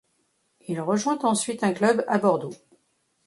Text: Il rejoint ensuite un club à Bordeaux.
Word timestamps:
Il 0.67 0.81
rejoint 0.81 1.19
ensuite 1.19 1.63
un 1.63 1.73
club 1.73 2.03
à 2.07 2.17
Bordeaux. 2.17 2.55